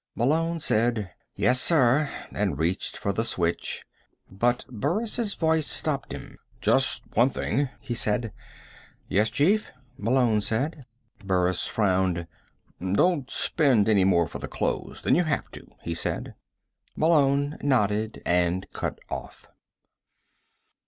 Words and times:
Malone 0.15 0.59
said: 0.59 1.11
"Yes, 1.35 1.61
sir," 1.61 2.09
and 2.31 2.57
reached 2.57 2.97
for 2.97 3.13
the 3.13 3.23
switch. 3.23 3.85
But 4.31 4.65
Burris' 4.67 5.35
voice 5.35 5.67
stopped 5.67 6.11
him. 6.11 6.39
"Just 6.59 7.03
one 7.15 7.29
thing," 7.29 7.69
he 7.81 7.93
said. 7.93 8.33
"Yes, 9.07 9.29
chief?" 9.29 9.69
Malone 9.99 10.41
said. 10.41 10.87
Burris 11.23 11.67
frowned. 11.67 12.25
"Don't 12.79 13.29
spend 13.29 13.87
any 13.87 14.03
more 14.03 14.27
for 14.27 14.39
the 14.39 14.47
clothes 14.47 15.03
than 15.03 15.13
you 15.13 15.25
have 15.25 15.51
to," 15.51 15.67
he 15.83 15.93
said. 15.93 16.33
Malone 16.95 17.59
nodded, 17.61 18.23
and 18.25 18.65
cut 18.73 18.97
off. 19.11 19.49